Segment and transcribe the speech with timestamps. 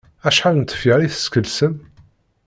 [0.27, 1.73] Acḥal n tefyar i teskelsem?